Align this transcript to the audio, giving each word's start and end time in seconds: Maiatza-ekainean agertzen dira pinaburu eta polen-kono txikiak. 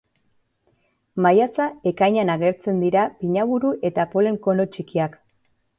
Maiatza-ekainean 1.25 2.33
agertzen 2.37 2.83
dira 2.87 3.07
pinaburu 3.21 3.77
eta 3.93 4.09
polen-kono 4.17 4.71
txikiak. 4.77 5.25